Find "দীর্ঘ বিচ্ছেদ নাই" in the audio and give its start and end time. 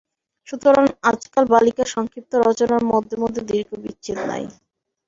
3.49-4.43